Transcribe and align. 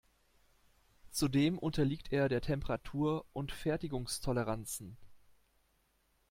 Zudem 1.11 1.59
unterliegt 1.59 2.11
er 2.11 2.27
der 2.27 2.41
Temperatur 2.41 3.23
und 3.33 3.51
Fertigungstoleranzen. 3.51 4.97